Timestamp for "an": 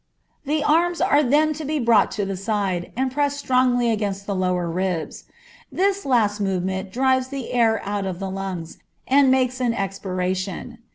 9.61-9.75